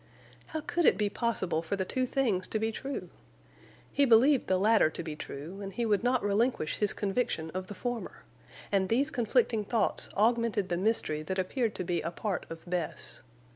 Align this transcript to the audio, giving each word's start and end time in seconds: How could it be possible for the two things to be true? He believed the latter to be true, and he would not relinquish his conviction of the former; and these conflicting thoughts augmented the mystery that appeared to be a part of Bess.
How 0.47 0.61
could 0.61 0.85
it 0.85 0.97
be 0.97 1.11
possible 1.11 1.61
for 1.61 1.75
the 1.75 1.85
two 1.85 2.07
things 2.07 2.47
to 2.47 2.57
be 2.57 2.71
true? 2.71 3.11
He 3.93 4.03
believed 4.03 4.47
the 4.47 4.57
latter 4.57 4.89
to 4.89 5.03
be 5.03 5.15
true, 5.15 5.61
and 5.61 5.71
he 5.71 5.85
would 5.85 6.03
not 6.03 6.23
relinquish 6.23 6.77
his 6.77 6.91
conviction 6.91 7.51
of 7.51 7.67
the 7.67 7.75
former; 7.75 8.23
and 8.71 8.89
these 8.89 9.11
conflicting 9.11 9.63
thoughts 9.63 10.09
augmented 10.17 10.69
the 10.69 10.77
mystery 10.77 11.21
that 11.21 11.37
appeared 11.37 11.75
to 11.75 11.83
be 11.83 12.01
a 12.01 12.09
part 12.09 12.47
of 12.49 12.67
Bess. 12.67 13.21